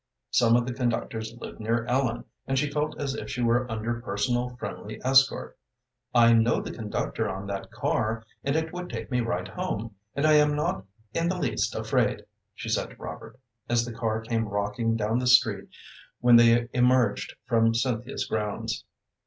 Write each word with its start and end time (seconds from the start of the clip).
Some 0.31 0.55
of 0.55 0.65
the 0.65 0.73
conductors 0.73 1.31
lived 1.39 1.59
near 1.59 1.85
Ellen, 1.85 2.23
and 2.47 2.57
she 2.57 2.71
felt 2.71 2.99
as 2.99 3.13
if 3.13 3.29
she 3.29 3.43
were 3.43 3.71
under 3.71 4.01
personal 4.01 4.49
friendly 4.57 4.99
escort. 5.05 5.59
"I 6.11 6.33
know 6.33 6.59
the 6.59 6.71
conductor 6.73 7.29
on 7.29 7.45
that 7.45 7.69
car, 7.69 8.23
and 8.43 8.55
it 8.55 8.73
would 8.73 8.89
take 8.89 9.11
me 9.11 9.21
right 9.21 9.47
home, 9.47 9.93
and 10.15 10.25
I 10.25 10.33
am 10.37 10.55
not 10.55 10.87
in 11.13 11.29
the 11.29 11.37
least 11.37 11.75
afraid," 11.75 12.25
she 12.55 12.67
said 12.67 12.89
to 12.89 12.95
Robert, 12.95 13.39
as 13.69 13.85
the 13.85 13.93
car 13.93 14.21
came 14.21 14.47
rocking 14.49 14.95
down 14.95 15.19
the 15.19 15.27
street 15.27 15.69
when 16.19 16.35
they 16.35 16.67
emerged 16.73 17.35
from 17.45 17.75
Cynthia's 17.75 18.25
grounds. 18.25 18.85